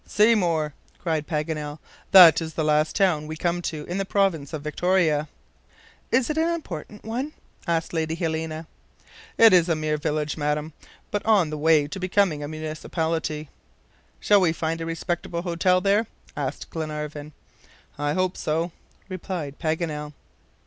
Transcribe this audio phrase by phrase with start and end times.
[0.07, 1.77] "Seymour!" cried Paganel;
[2.09, 5.27] "that is the last town we come to in the province of Victoria."
[6.09, 7.33] "Is it an important one?"
[7.67, 8.65] asked Lady Helena.
[9.37, 10.73] "It is a mere village, madam,
[11.11, 13.49] but on the way to become a municipality."
[14.19, 17.31] "Shall we find a respectable hotel there?" asked Glenarvan.
[17.99, 18.71] "I hope so,"
[19.07, 20.13] replied Paganel.